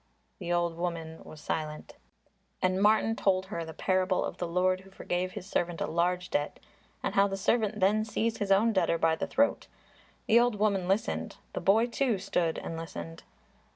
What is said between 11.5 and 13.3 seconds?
the boy, too, stood and listened.